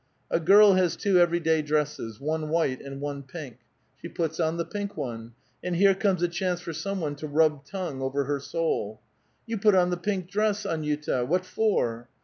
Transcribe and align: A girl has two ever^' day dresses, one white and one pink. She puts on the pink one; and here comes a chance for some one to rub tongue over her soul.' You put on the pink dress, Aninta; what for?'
A 0.31 0.39
girl 0.39 0.73
has 0.73 0.95
two 0.95 1.17
ever^' 1.17 1.43
day 1.43 1.61
dresses, 1.61 2.19
one 2.19 2.49
white 2.49 2.81
and 2.81 2.99
one 2.99 3.21
pink. 3.21 3.57
She 4.01 4.09
puts 4.09 4.39
on 4.39 4.57
the 4.57 4.65
pink 4.65 4.97
one; 4.97 5.33
and 5.63 5.75
here 5.75 5.93
comes 5.93 6.23
a 6.23 6.27
chance 6.27 6.59
for 6.59 6.73
some 6.73 6.99
one 6.99 7.15
to 7.17 7.27
rub 7.27 7.63
tongue 7.65 8.01
over 8.01 8.23
her 8.23 8.39
soul.' 8.39 8.99
You 9.45 9.59
put 9.59 9.75
on 9.75 9.91
the 9.91 9.97
pink 9.97 10.27
dress, 10.27 10.65
Aninta; 10.65 11.23
what 11.27 11.45
for?' 11.45 12.07